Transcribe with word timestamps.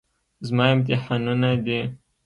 زما 0.47 0.63
امتحانونه 0.75 1.51
دي. 1.65 1.79